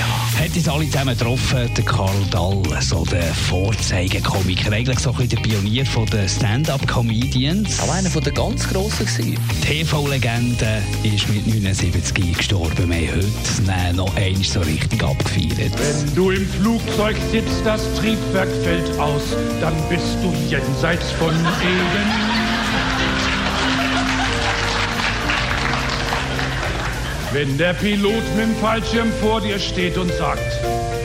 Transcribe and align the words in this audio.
Hat 0.00 0.56
uns 0.56 0.68
alle 0.68 0.86
zusammen 0.86 1.16
getroffen, 1.16 1.70
der 1.76 1.84
Karl 1.84 2.24
Dall, 2.30 2.62
so 2.80 3.04
der 3.04 3.32
Vorzeigekomiker, 3.34 4.72
eigentlich 4.72 4.98
so 4.98 5.10
ein 5.10 5.16
bisschen 5.16 5.42
der 5.42 5.48
Pionier 5.48 5.86
von 5.86 6.06
den 6.06 6.28
Stand-Up-Comedians. 6.28 7.80
Auch 7.80 7.92
einer 7.92 8.10
von 8.10 8.22
der 8.22 8.32
ganz 8.32 8.68
Grossen 8.68 9.06
gewesen. 9.06 9.38
TV-Legende 9.62 10.82
ist 11.02 11.28
mit 11.28 11.46
79 11.46 12.36
gestorben. 12.36 12.90
Wir 12.90 13.12
haben 13.12 13.22
heute 13.66 13.96
noch 13.96 14.16
einmal 14.16 14.44
so 14.44 14.60
richtig 14.60 15.02
abgefeiert. 15.02 15.72
Wenn 15.78 16.14
du 16.14 16.30
im 16.30 16.48
Flugzeug 16.48 17.16
sitzt, 17.30 17.64
das 17.64 17.82
Triebwerk 17.94 18.50
fällt 18.62 18.98
aus, 18.98 19.22
dann 19.60 19.74
bist 19.88 20.16
du 20.22 20.32
jenseits 20.48 21.10
von 21.12 21.30
Eden. 21.30 22.32
Wenn 27.32 27.56
der 27.56 27.72
Pilot 27.72 28.22
mit 28.36 28.44
dem 28.44 28.56
Fallschirm 28.56 29.10
vor 29.22 29.40
dir 29.40 29.58
steht 29.58 29.96
und 29.96 30.12
sagt, 30.12 30.42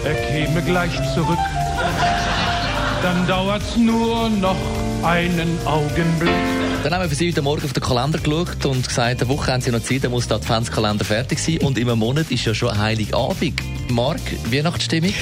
er 0.03 0.13
käme 0.13 0.61
gleich 0.61 0.91
zurück, 1.13 1.37
dann 3.01 3.25
dauert's 3.27 3.77
nur 3.77 4.29
noch 4.29 4.57
einen 5.03 5.57
Augenblick. 5.65 6.33
Dann 6.83 6.93
haben 6.93 7.03
wir 7.03 7.09
für 7.09 7.15
Sie 7.15 7.29
heute 7.31 7.41
Morgen 7.41 7.63
auf 7.63 7.71
den 7.71 7.81
Kalender 7.81 8.19
geschaut 8.19 8.65
und 8.65 8.85
gesagt, 8.85 9.21
eine 9.21 9.29
Woche 9.29 9.53
haben 9.53 9.61
Sie 9.61 9.71
noch 9.71 9.81
Zeit, 9.81 10.03
dann 10.03 10.11
muss 10.11 10.27
der 10.27 10.37
Adventskalender 10.37 11.05
fertig 11.05 11.39
sein. 11.39 11.59
Und 11.59 11.77
einem 11.77 11.97
Monat 11.97 12.29
ist 12.29 12.43
ja 12.43 12.53
schon 12.53 12.77
Heiligabend. 12.77 13.61
Marc, 13.87 14.19
Weihnachtsstimmung? 14.51 15.13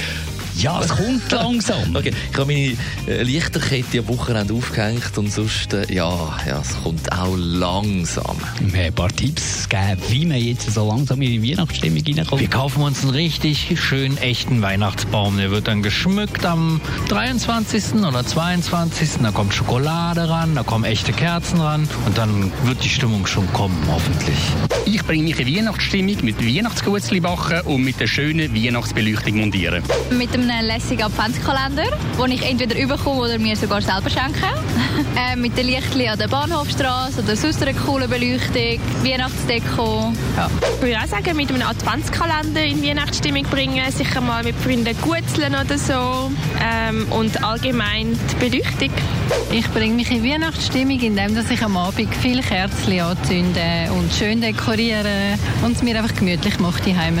Ja, 0.58 0.80
es 0.80 0.88
kommt 0.88 1.30
langsam. 1.30 1.94
Okay, 1.94 2.12
ich 2.30 2.38
habe 2.38 2.46
meine 2.46 2.76
äh, 3.06 3.22
Lichterkette 3.22 3.98
am 3.98 4.08
Wochenende 4.08 4.54
aufgehängt 4.54 5.18
und 5.18 5.30
sonst, 5.30 5.74
äh, 5.74 5.92
ja, 5.92 6.34
ja, 6.46 6.60
es 6.60 6.82
kommt 6.82 7.12
auch 7.12 7.36
langsam. 7.36 8.38
Wir 8.60 8.78
haben 8.78 8.86
ein 8.86 8.94
paar 8.94 9.10
Tipps 9.10 9.68
gegeben, 9.68 10.00
wie 10.08 10.24
man 10.24 10.38
jetzt 10.38 10.72
so 10.72 10.88
langsam 10.88 11.20
in 11.20 11.42
die 11.42 11.50
Weihnachtsstimmung 11.50 12.02
reinkommt. 12.06 12.40
Wir 12.40 12.48
kaufen 12.48 12.82
uns 12.82 13.02
einen 13.02 13.10
richtig 13.10 13.68
schönen, 13.78 14.16
echten 14.16 14.62
Weihnachtsbaum. 14.62 15.36
Der 15.36 15.50
wird 15.50 15.68
dann 15.68 15.82
geschmückt 15.82 16.46
am 16.46 16.80
23. 17.08 17.96
oder 17.96 18.24
22. 18.24 19.10
Da 19.22 19.32
kommt 19.32 19.52
Schokolade 19.52 20.26
ran, 20.26 20.54
da 20.54 20.62
kommen 20.62 20.84
echte 20.84 21.12
Kerzen 21.12 21.60
ran 21.60 21.86
und 22.06 22.16
dann 22.16 22.50
wird 22.64 22.82
die 22.82 22.88
Stimmung 22.88 23.26
schon 23.26 23.52
kommen, 23.52 23.76
hoffentlich. 23.90 24.38
Ich 24.86 25.04
bringe 25.04 25.24
mich 25.24 25.38
in 25.38 25.54
Weihnachtsstimmung 25.54 26.16
mit 26.22 26.40
Weihnachtsgutzli 26.40 27.20
backen 27.20 27.60
und 27.62 27.82
mit 27.82 28.00
der 28.00 28.06
schönen 28.06 28.54
Weihnachtsbeleuchtung 28.54 29.36
montieren. 29.36 29.82
Mit 30.16 30.45
einem 30.50 30.66
lässigen 30.66 31.04
Adventskalender, 31.04 31.84
den 32.18 32.32
ich 32.32 32.42
entweder 32.42 32.78
überkomme 32.78 33.22
oder 33.22 33.38
mir 33.38 33.56
sogar 33.56 33.80
selber 33.82 34.10
schenke. 34.10 34.46
äh, 35.16 35.36
mit 35.36 35.56
den 35.56 35.66
Lichtchen 35.66 36.08
an 36.08 36.18
der 36.18 36.28
Bahnhofstraße 36.28 37.22
oder 37.22 37.36
sonst 37.36 37.62
einer 37.62 37.74
coolen 37.74 38.08
Beleuchtung, 38.08 38.80
Weihnachtsdeko. 39.02 40.12
Ja. 40.36 40.50
Ich 40.76 40.82
würde 40.82 40.98
auch 40.98 41.06
sagen, 41.06 41.36
mit 41.36 41.50
einem 41.50 41.62
Adventskalender 41.62 42.64
in 42.64 42.82
Weihnachtsstimmung 42.82 43.44
bringen, 43.44 43.90
sicher 43.90 44.20
mal 44.20 44.42
mit 44.44 44.56
Freunden 44.56 44.96
gutzeln 45.00 45.54
oder 45.54 45.78
so 45.78 46.30
ähm, 46.62 47.06
und 47.10 47.42
allgemein 47.42 48.18
die 48.30 48.48
Beleuchtung. 48.48 48.90
Ich 49.50 49.68
bringe 49.70 49.94
mich 49.94 50.10
in 50.10 50.24
Weihnachtsstimmung, 50.24 51.00
indem 51.00 51.34
dass 51.34 51.50
ich 51.50 51.62
am 51.62 51.76
Abend 51.76 52.14
viele 52.14 52.42
Kerzen 52.42 53.00
anzünde 53.00 53.90
und 53.96 54.12
schön 54.12 54.40
dekoriere 54.40 55.38
und 55.62 55.76
es 55.76 55.82
mir 55.82 55.96
einfach 55.98 56.14
gemütlich 56.14 56.58
mache 56.58 56.82
daheim. 56.82 57.20